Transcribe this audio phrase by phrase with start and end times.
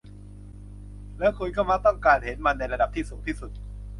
[1.19, 3.51] และคุณก็มักต้องการเห็นมันในระดับที่สูงที่สุด